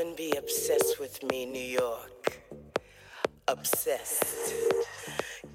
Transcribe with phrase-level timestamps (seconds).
[0.00, 2.40] Come and be obsessed with me, New York.
[3.48, 4.54] Obsessed.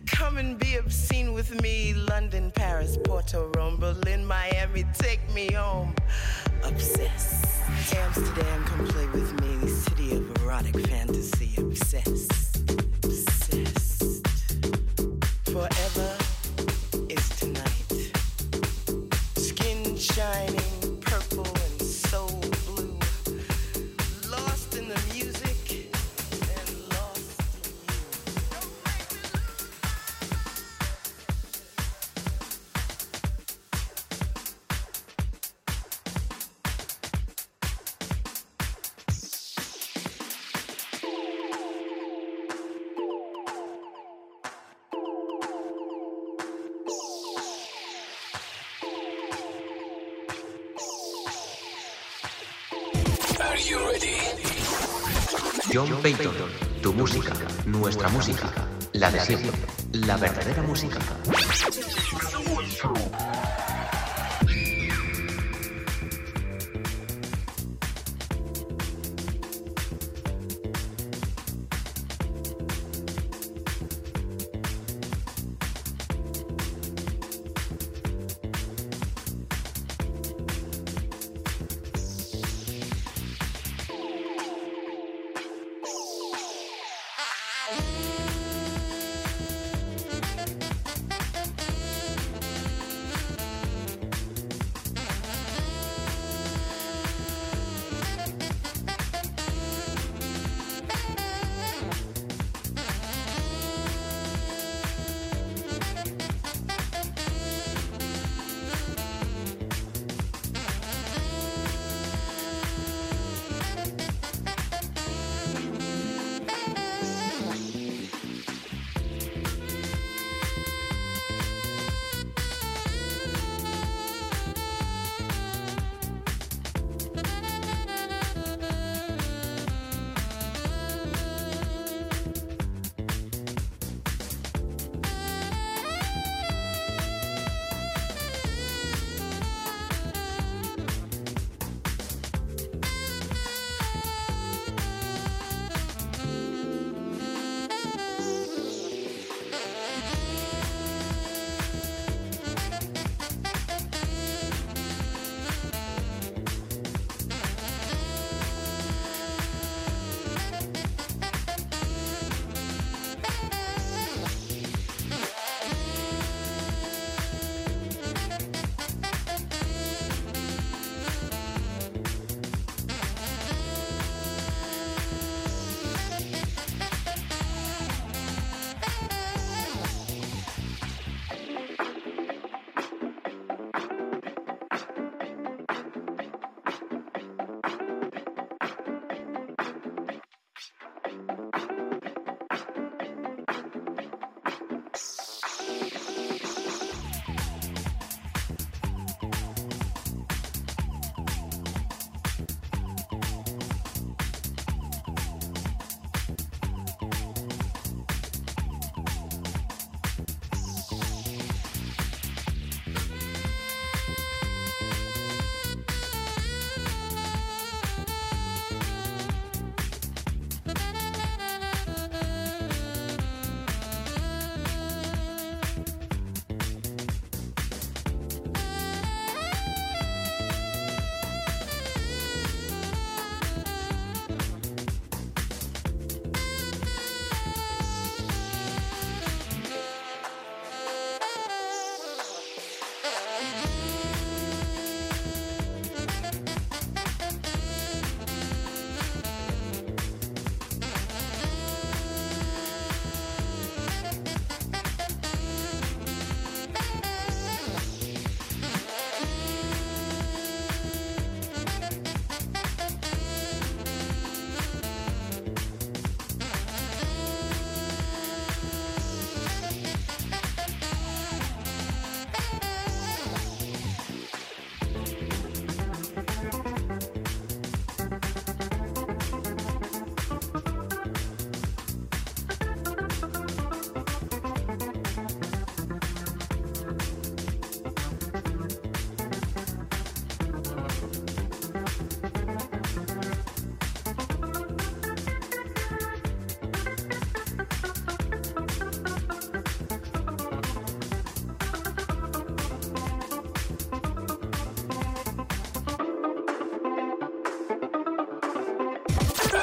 [0.05, 4.85] Come and be obscene with me, London, Paris, Porto, Rome, Berlin, Miami.
[4.93, 5.95] Take me home.
[6.63, 7.43] Obsessed.
[7.95, 11.55] Amsterdam, come play with me, city of erotic fantasy.
[11.57, 12.69] Obsessed.
[13.03, 14.27] Obsessed.
[15.45, 16.24] Forever.
[59.15, 59.51] De siempre,
[59.93, 60.99] la verdadera música.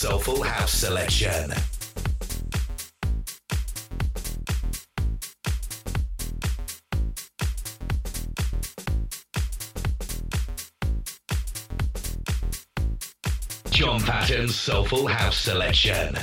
[0.00, 1.52] Soulful House Selection.
[13.70, 16.16] John Patton's Soulful House Selection.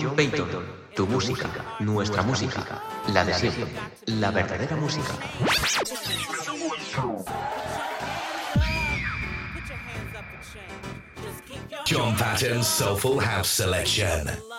[0.00, 0.86] John Payton.
[0.94, 1.48] Tu música,
[1.80, 2.82] nuestra música,
[3.12, 3.66] la de siempre,
[4.06, 5.12] la verdadera música.
[11.86, 14.55] John Patton's Soulful House Selection.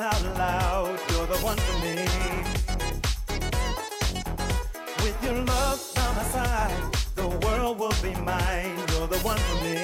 [0.00, 1.96] out loud, you're the one for me.
[5.02, 9.64] With your love by my side, the world will be mine, you're the one for
[9.64, 9.77] me.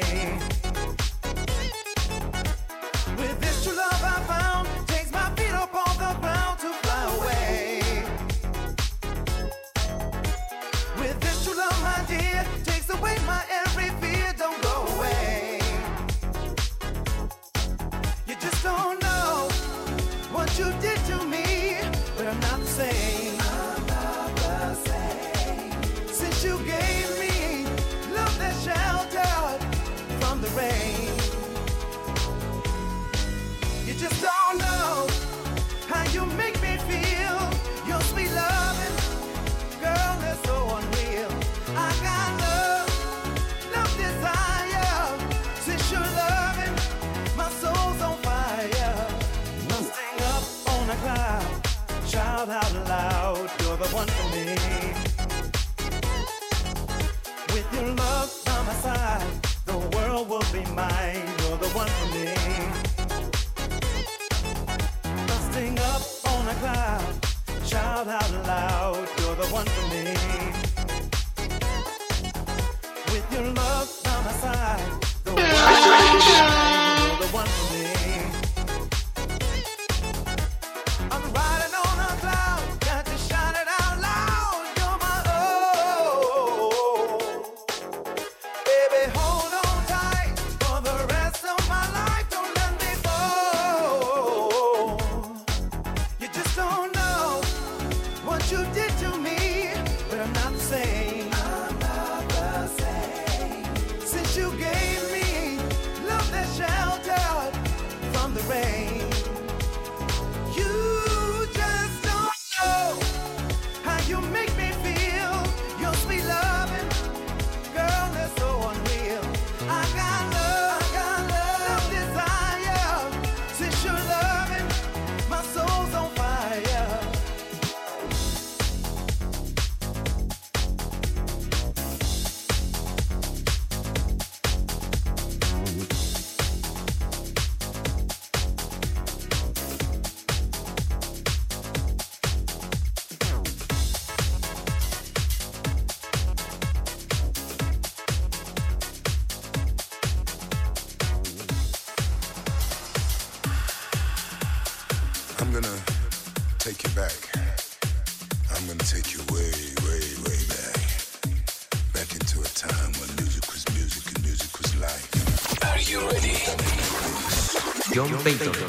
[168.25, 168.64] Bezos.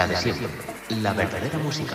[0.00, 0.48] La de siempre,
[0.88, 1.94] la verdadera música.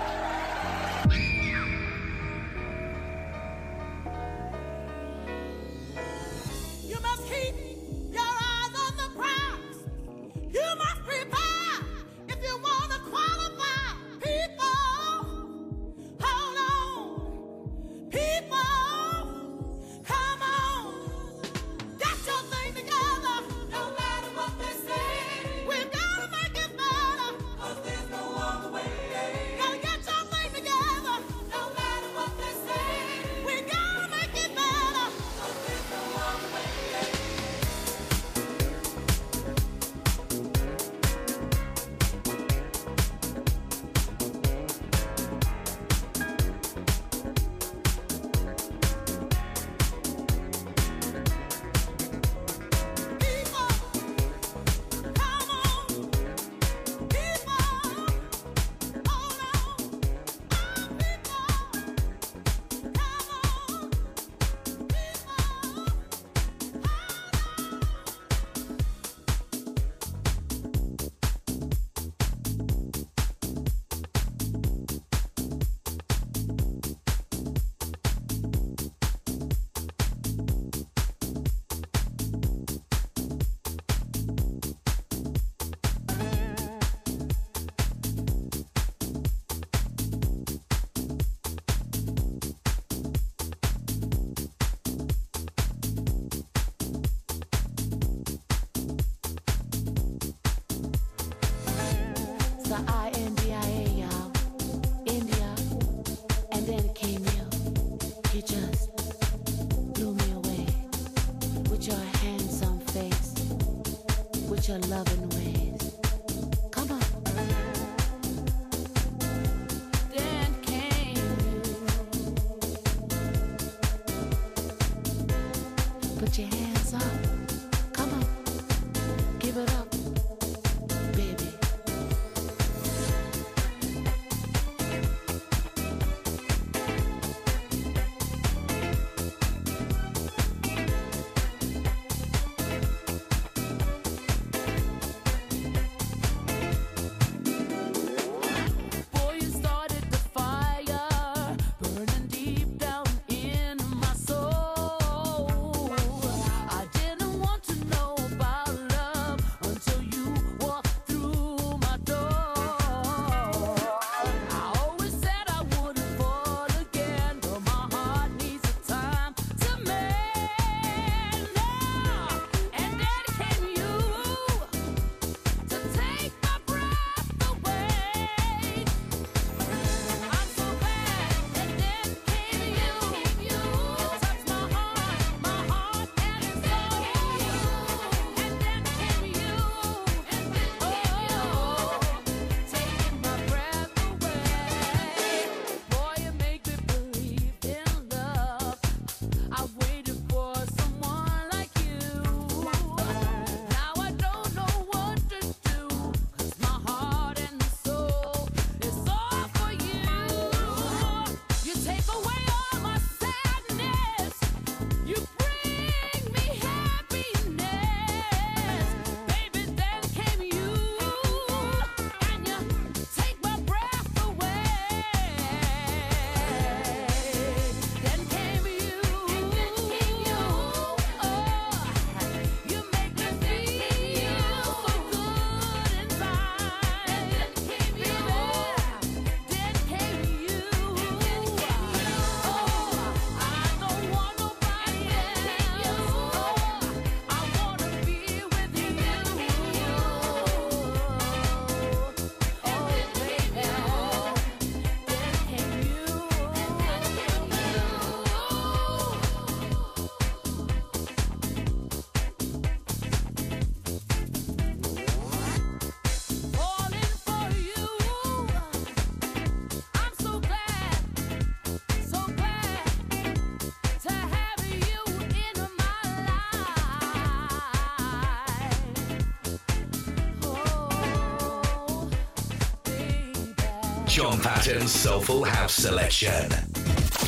[284.41, 286.51] Patton Soulful House Selection.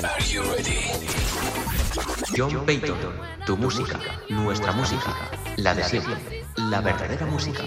[0.03, 0.89] Are you ready?
[2.36, 2.97] John Payton,
[3.45, 3.99] tu música,
[4.30, 5.14] nuestra música,
[5.57, 6.16] la de siempre,
[6.57, 7.66] la verdadera música.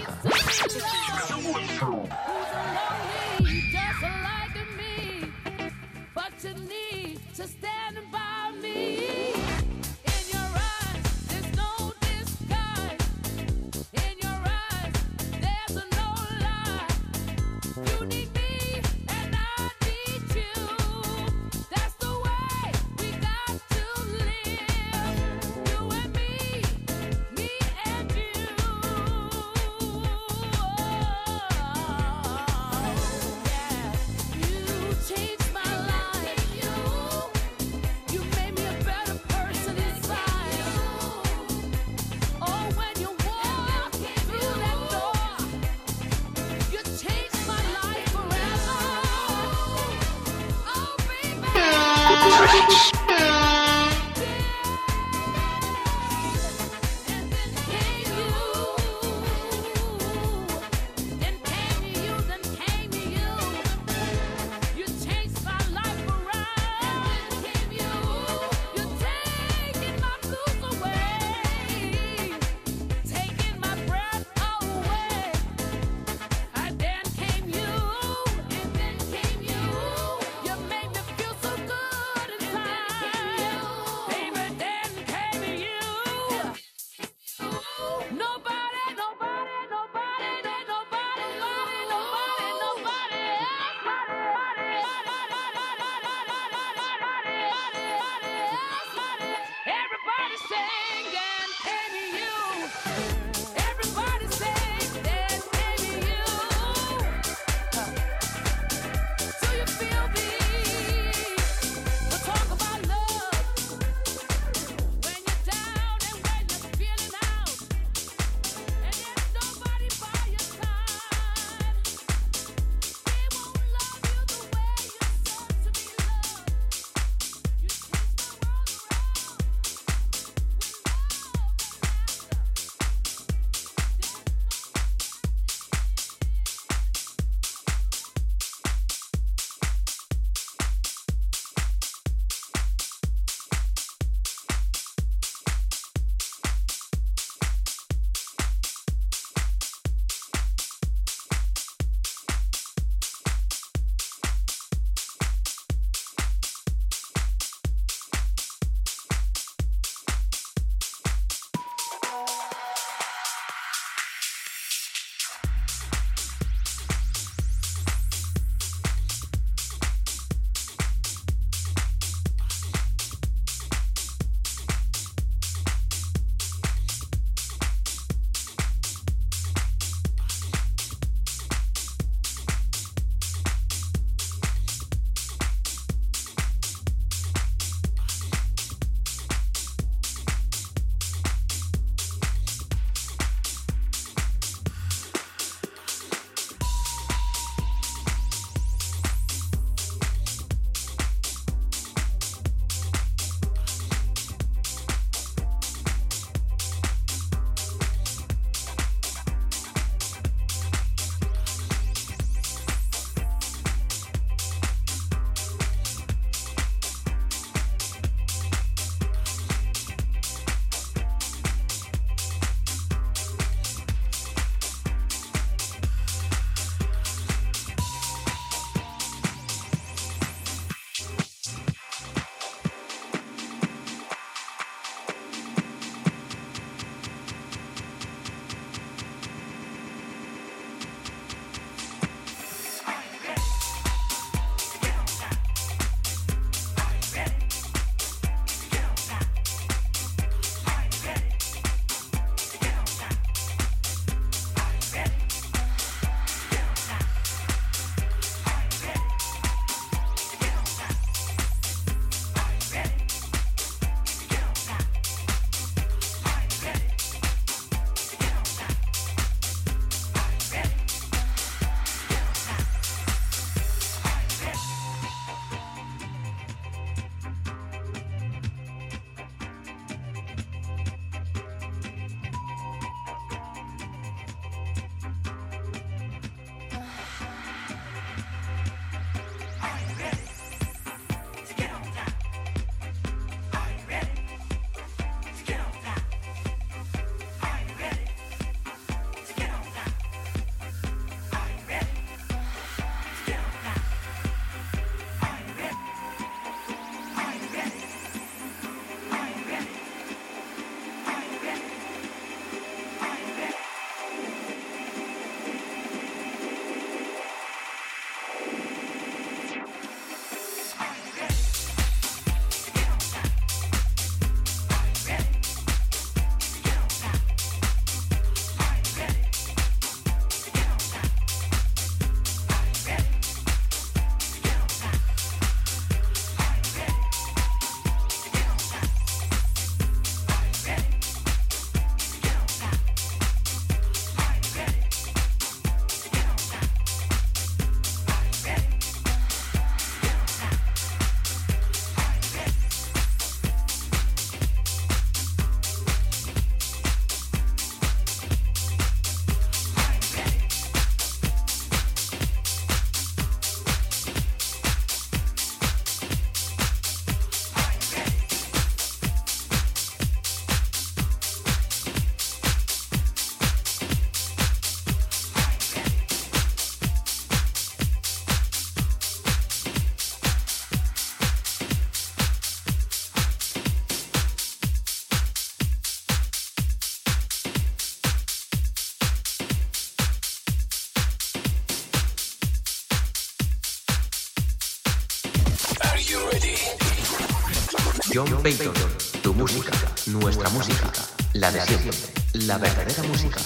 [398.47, 399.71] John Payton, tu música,
[400.05, 400.89] nuestra música,
[401.33, 401.91] la de siempre,
[402.33, 403.41] la verdadera música.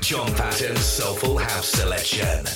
[0.00, 2.55] John Patton's Soulful House Selection.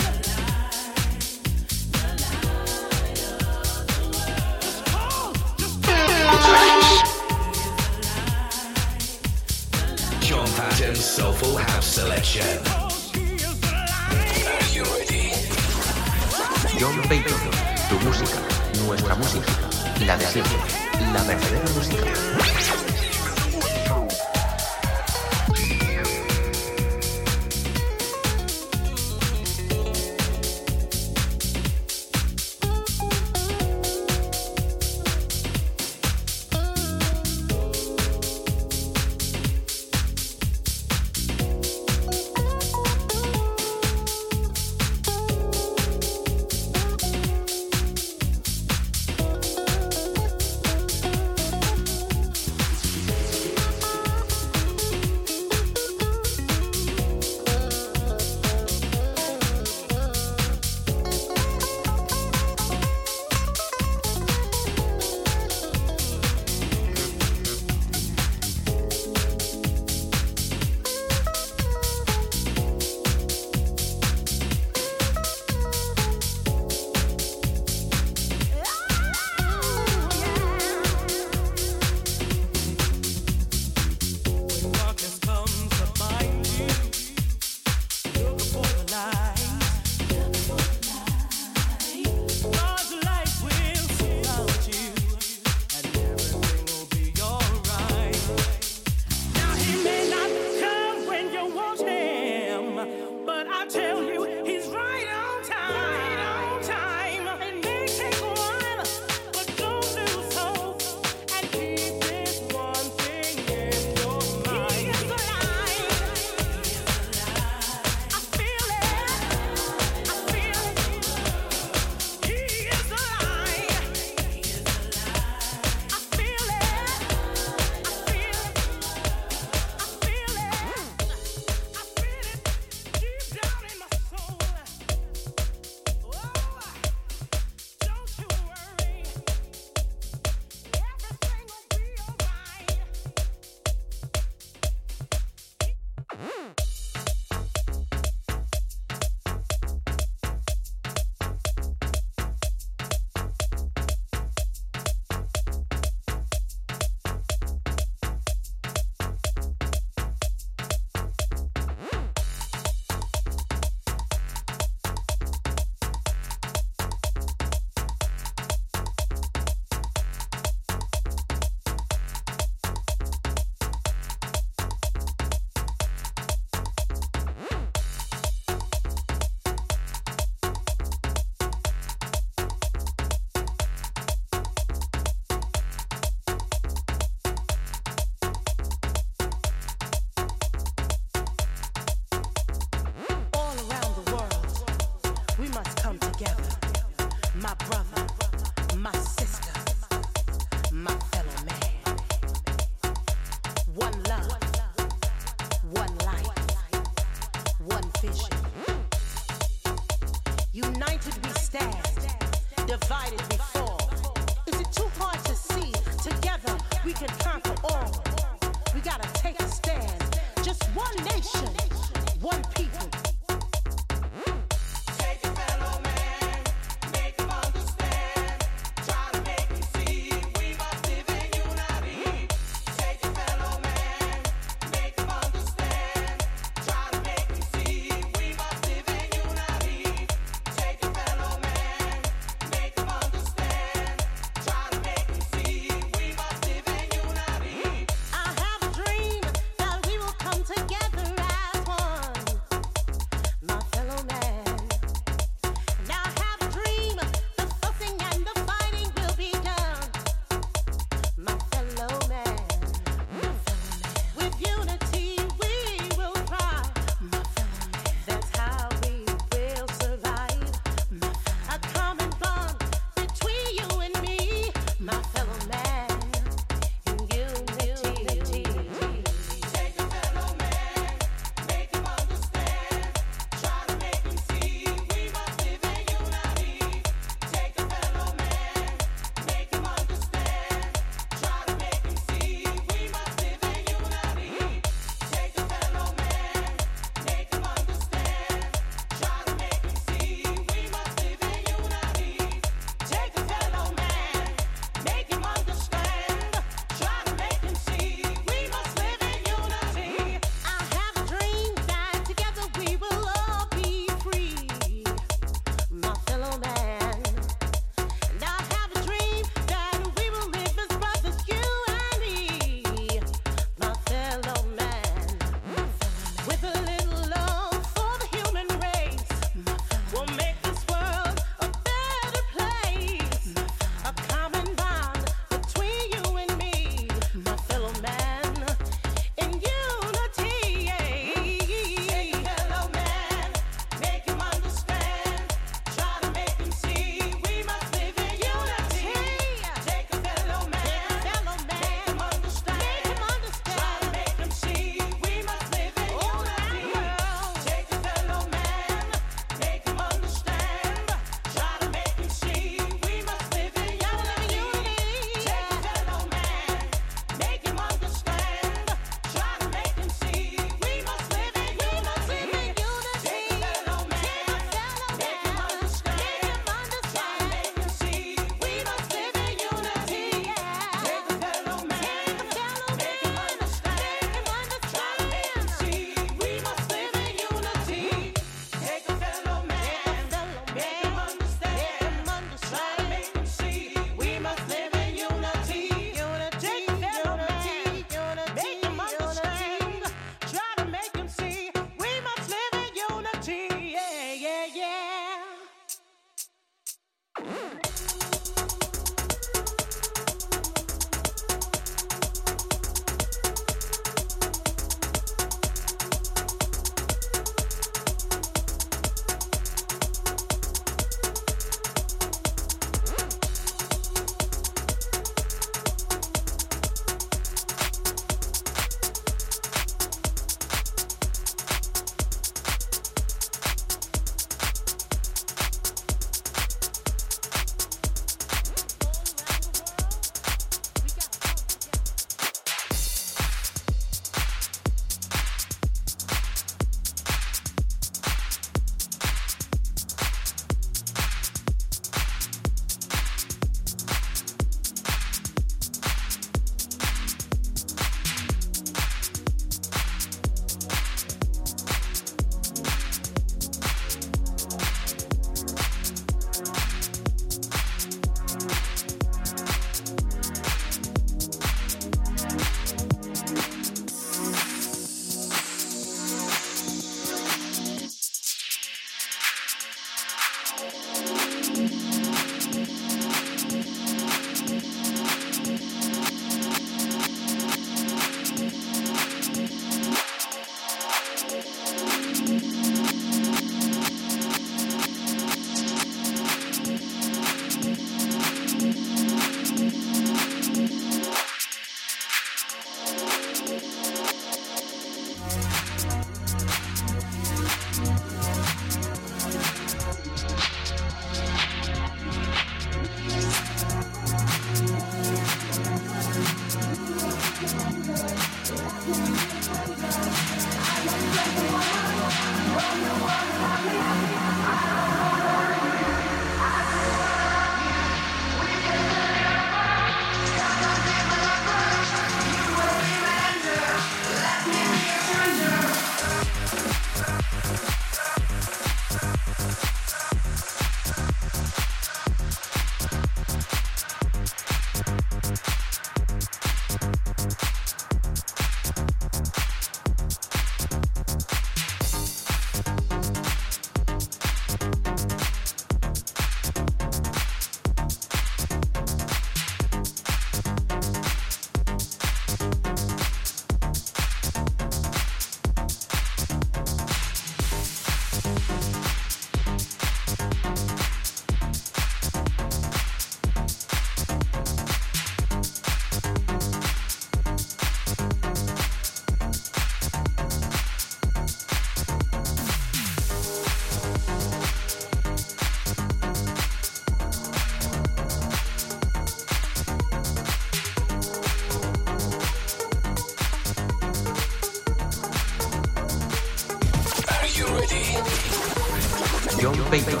[599.72, 600.00] John Payton,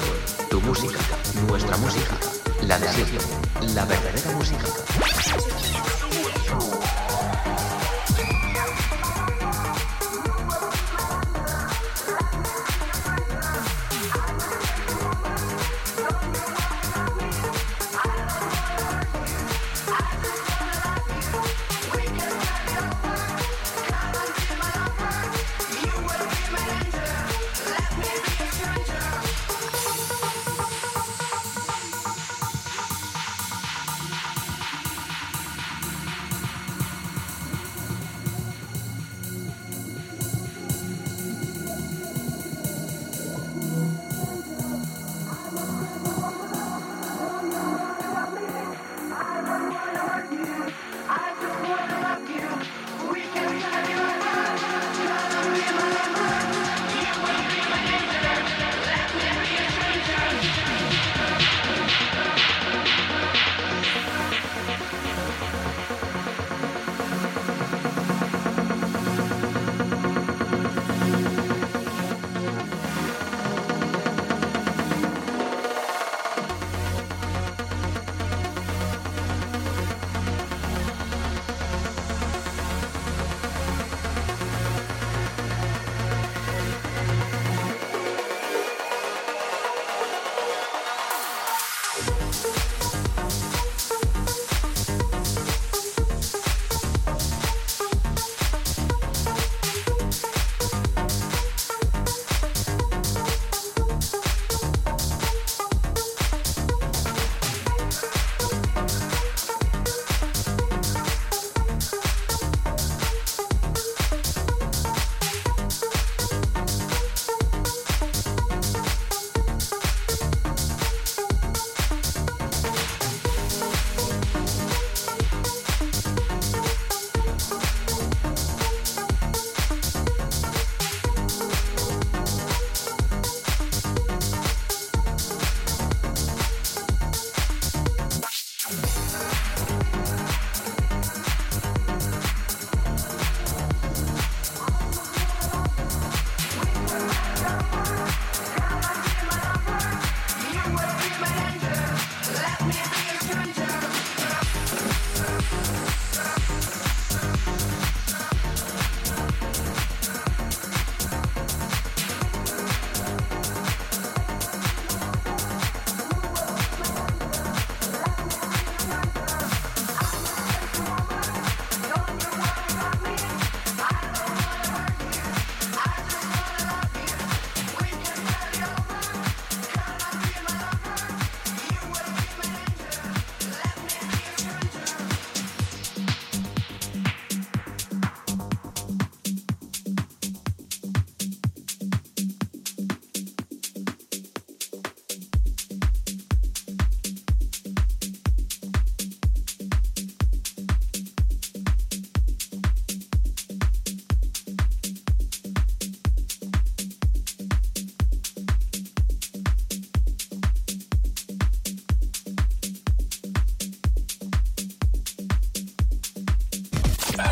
[0.50, 0.98] tu música,
[1.48, 2.14] nuestra música,
[2.66, 3.18] la de siempre,
[3.74, 5.11] la verdadera música.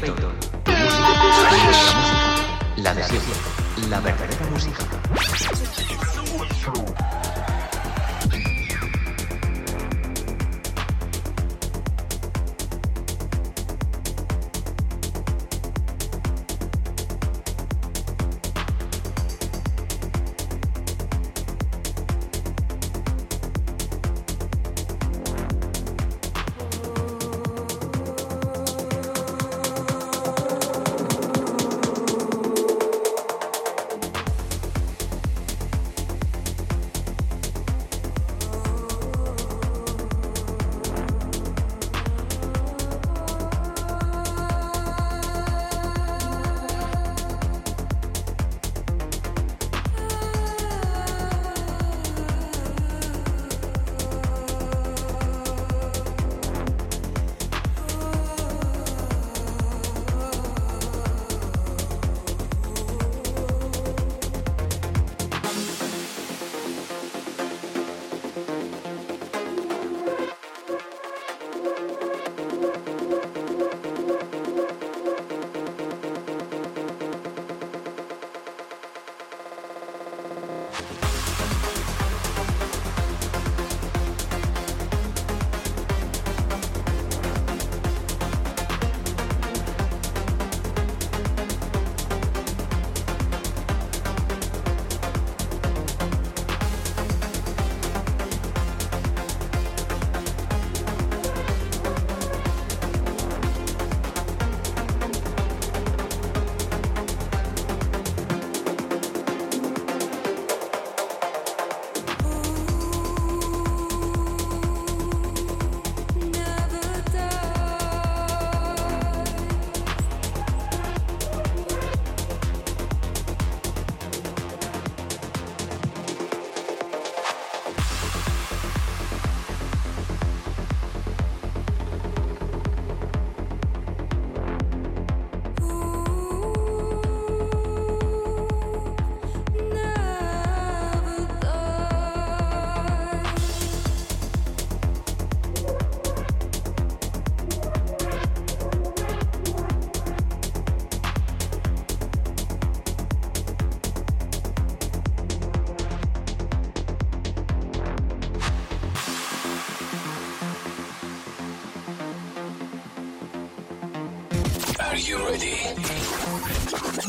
[0.00, 0.33] John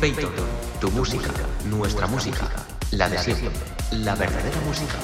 [0.00, 0.32] Payton,
[0.80, 1.30] tu música,
[1.64, 2.48] nuestra música,
[2.90, 3.50] la de siempre,
[3.92, 4.98] la verdadera música.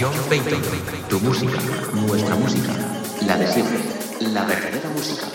[0.00, 0.62] John Payton,
[1.10, 1.58] tu música,
[1.92, 2.72] nuestra música,
[3.26, 3.80] la de siempre,
[4.20, 5.26] la verdadera música.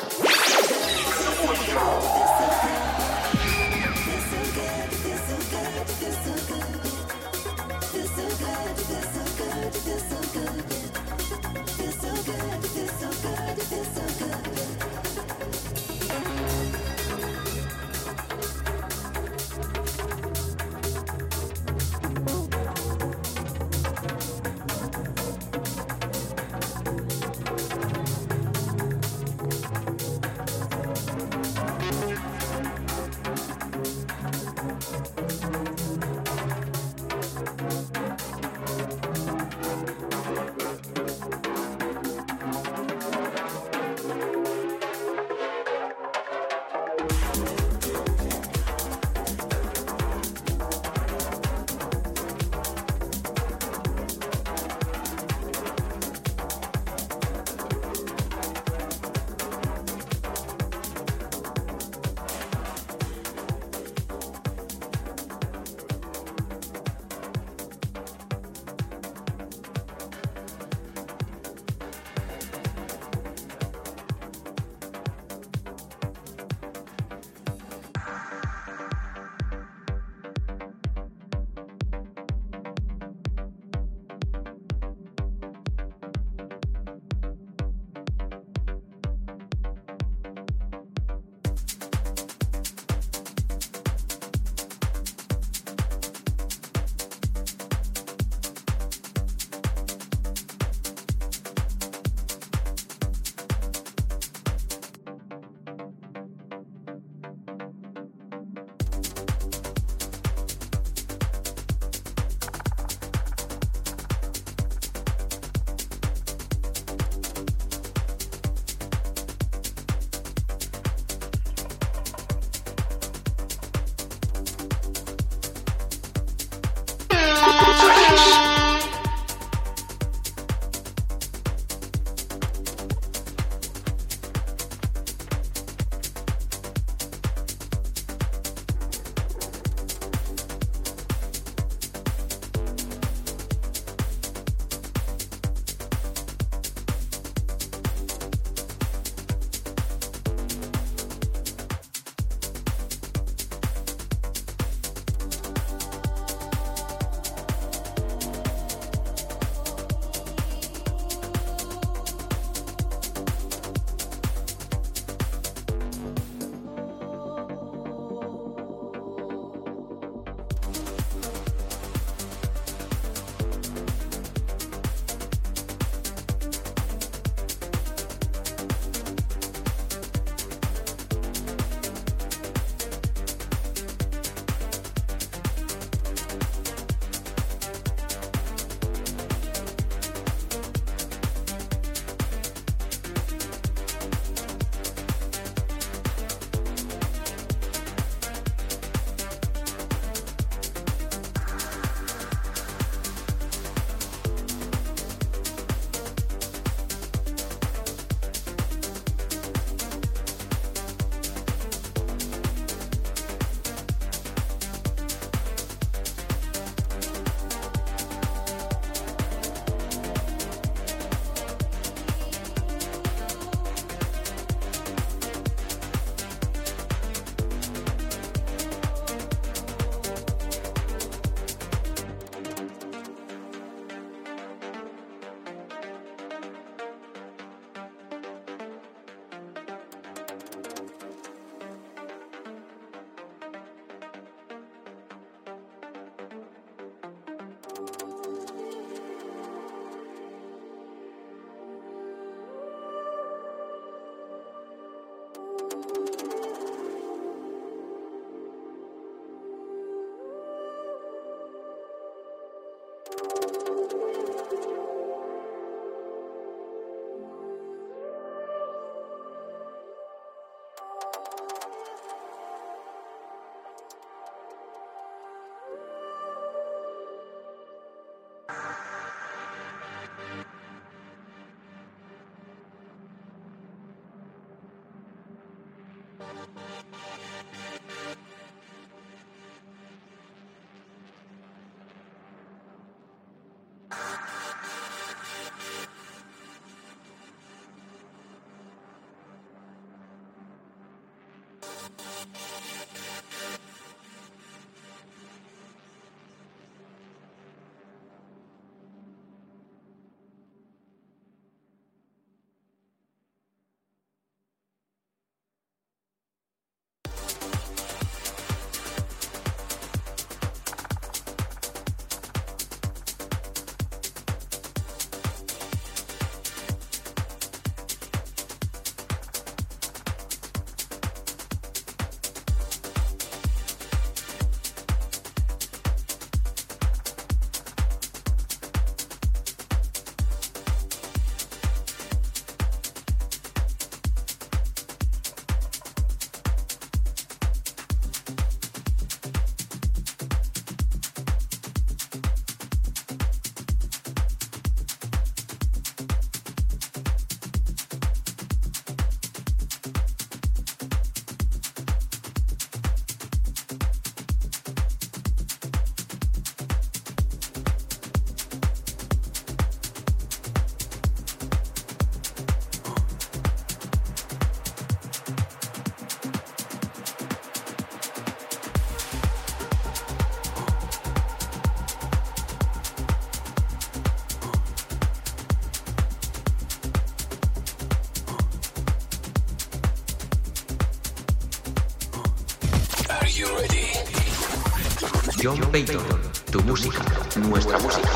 [395.58, 396.04] John Payton,
[396.52, 397.02] tu música,
[397.38, 398.10] nuestra música,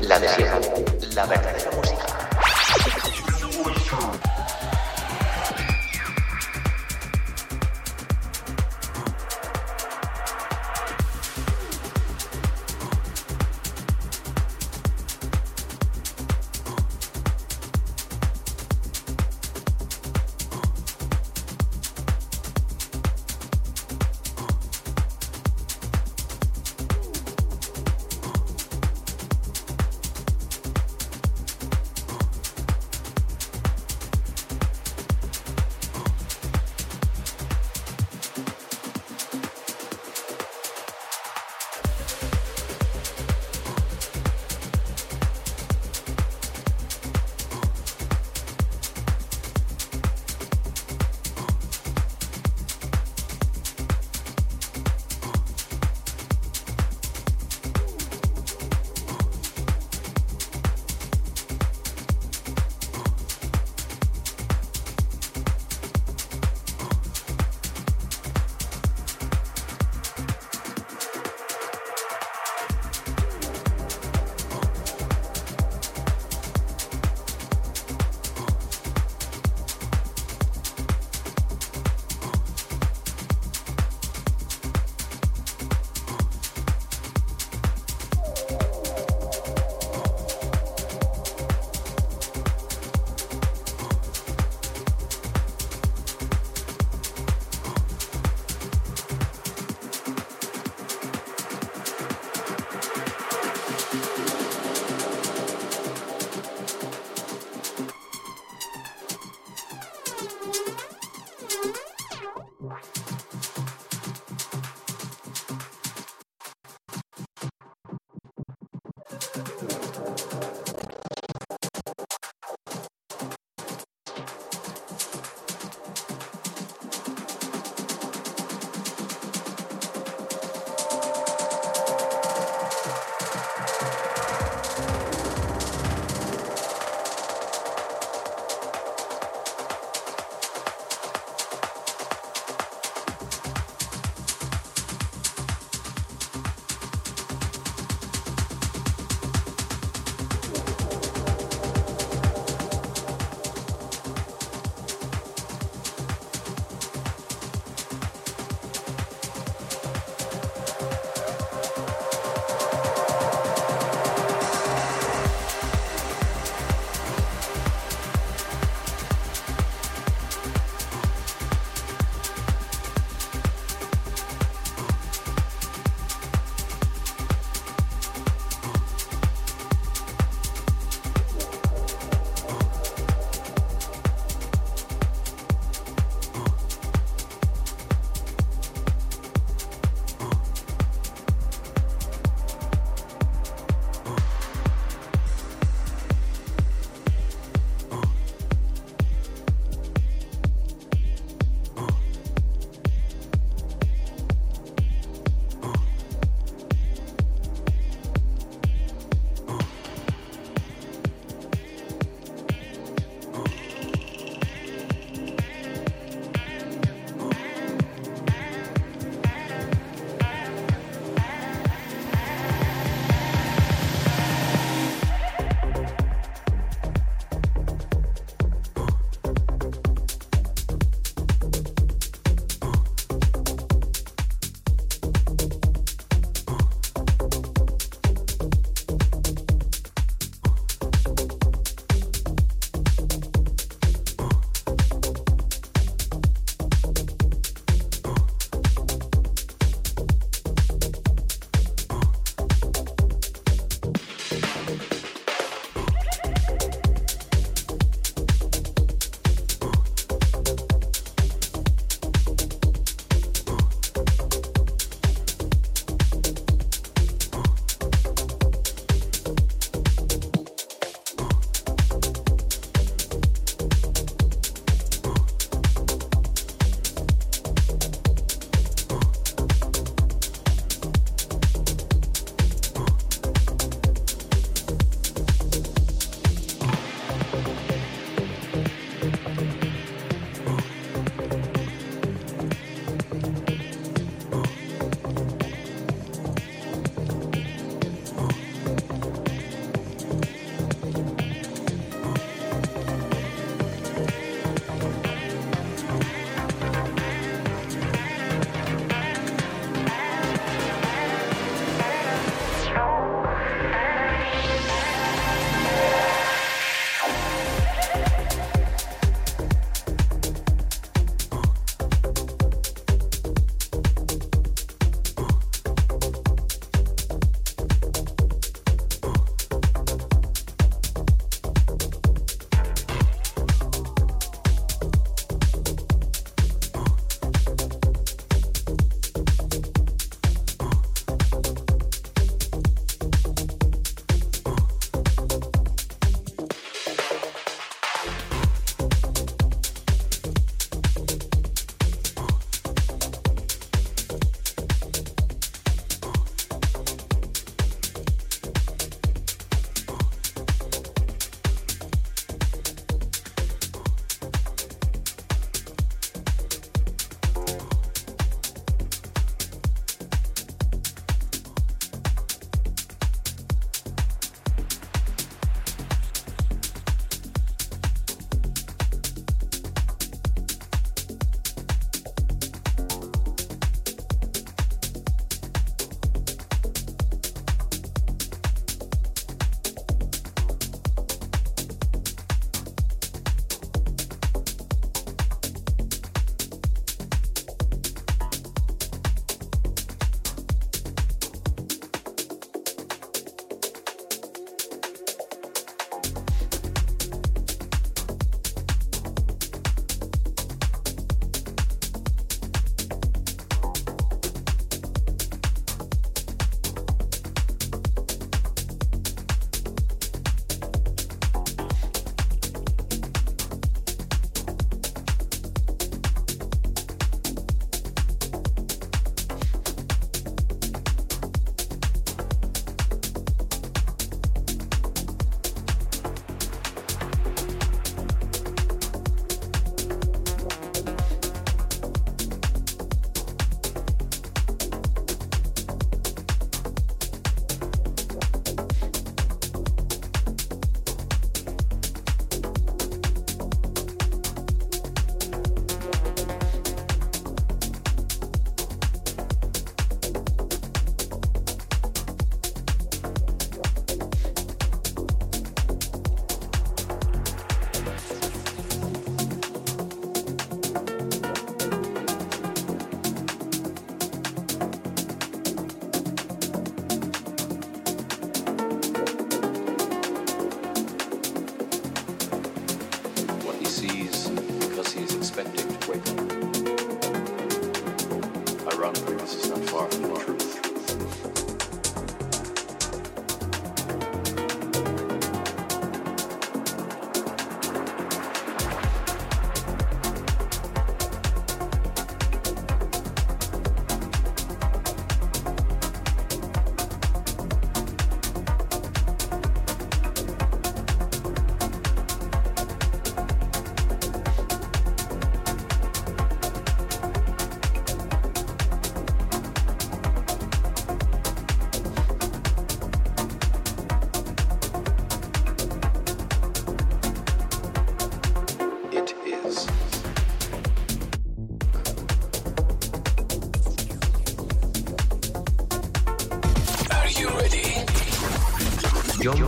[0.00, 0.70] la de siempre,
[1.14, 1.73] la verdadera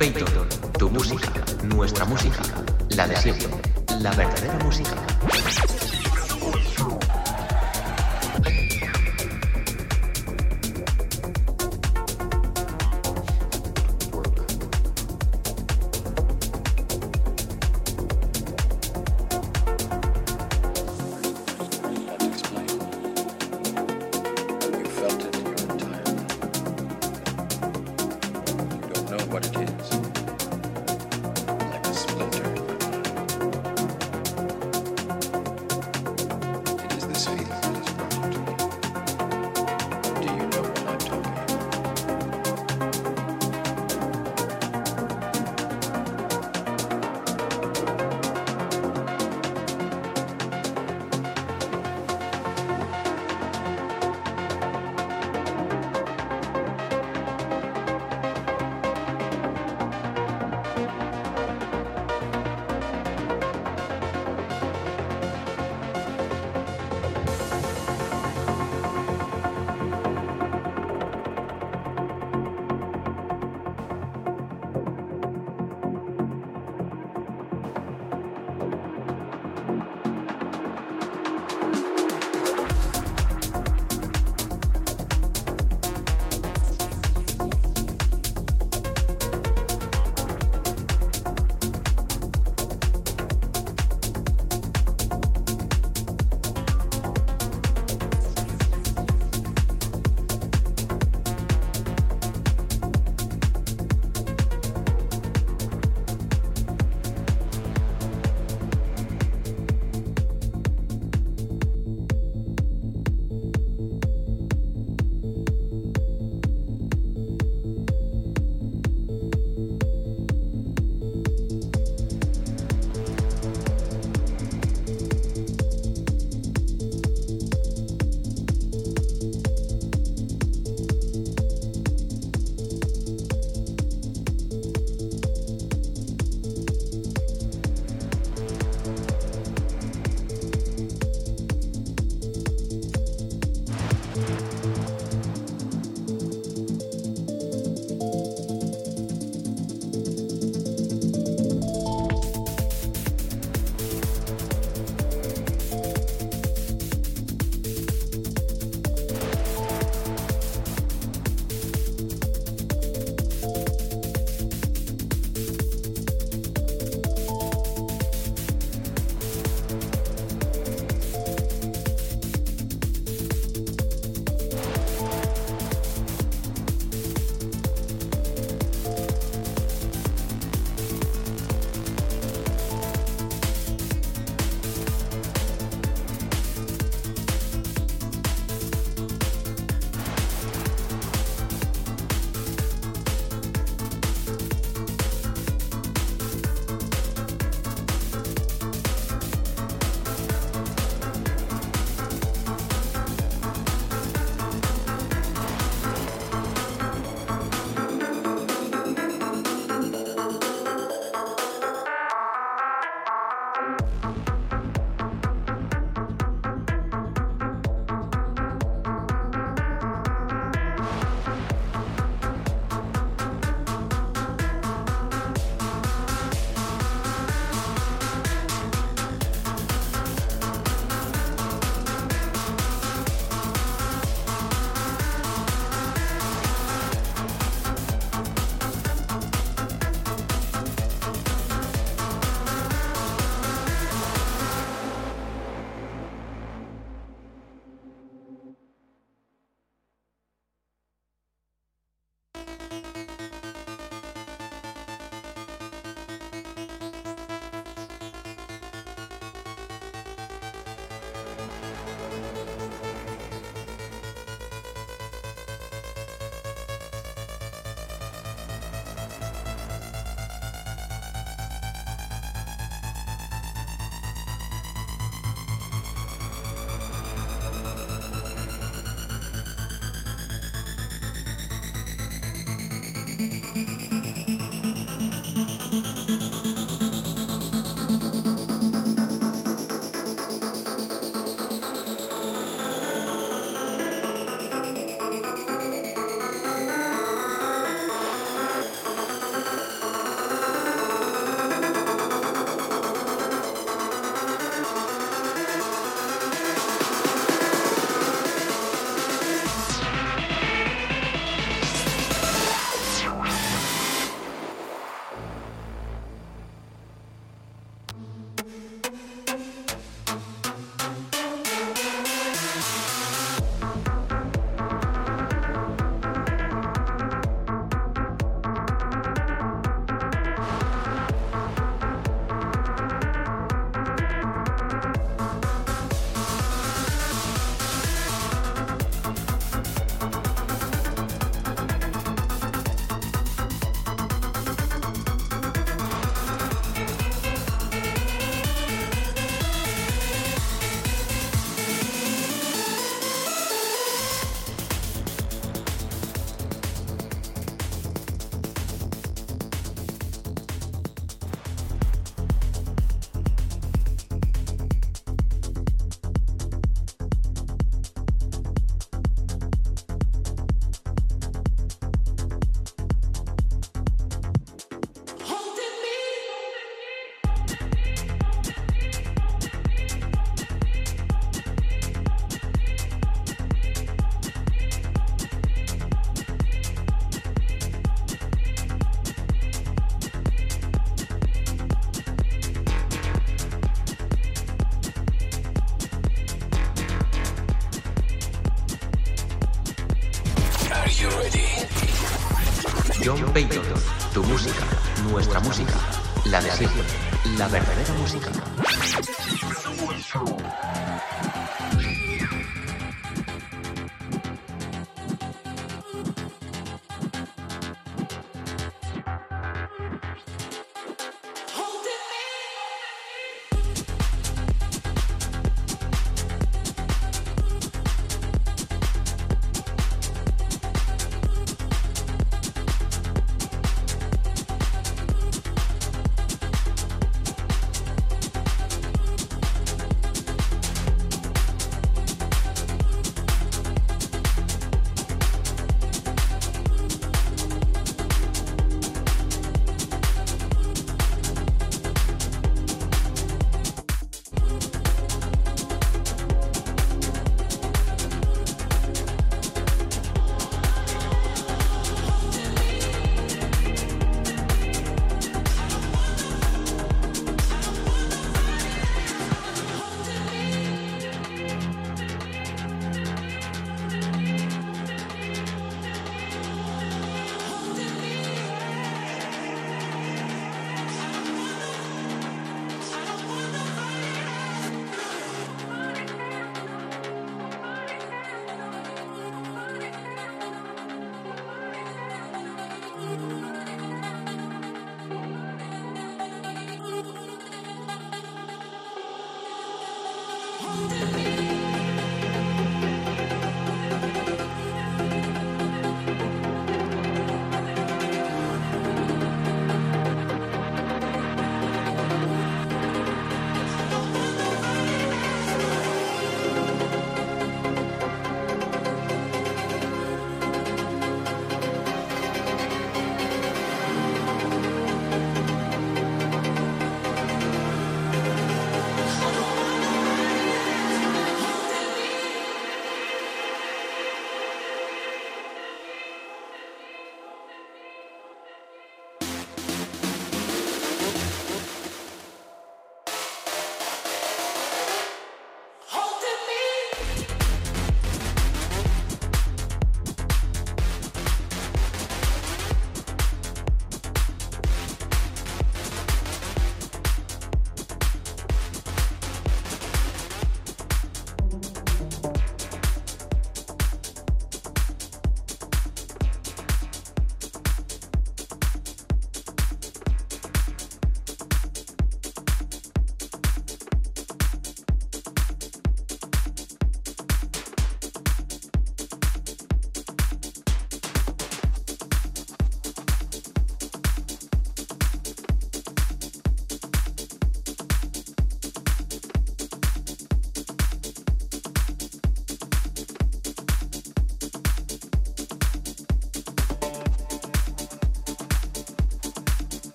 [0.00, 0.29] música.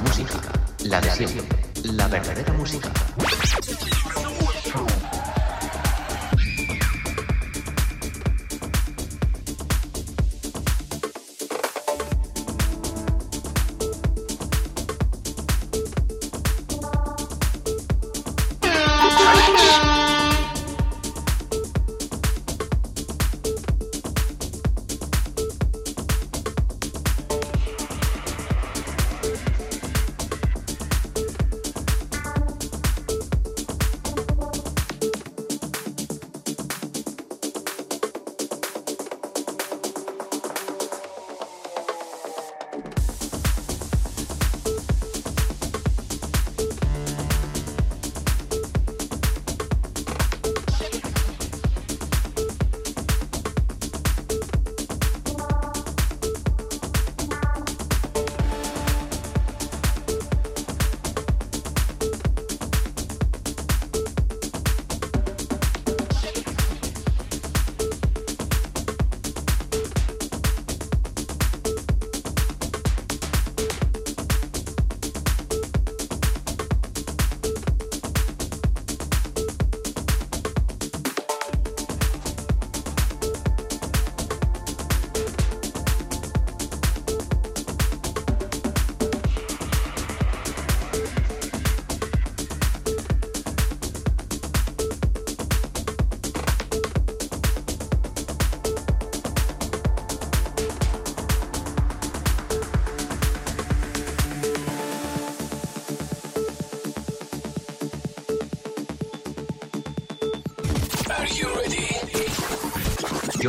[0.00, 0.47] Música,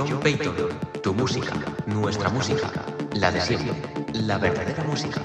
[0.10, 0.56] John Payton,
[1.04, 1.54] tu música,
[1.86, 2.72] nuestra música,
[3.14, 3.74] la de siempre,
[4.14, 5.22] la verdadera música.